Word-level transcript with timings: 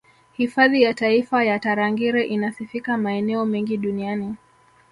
Hifadhi 0.31 0.81
ya 0.81 0.93
taifa 0.93 1.43
ya 1.43 1.59
Tarangire 1.59 2.23
inasifika 2.23 2.97
maeneo 2.97 3.45
mengi 3.45 3.77
Duniani 3.77 4.35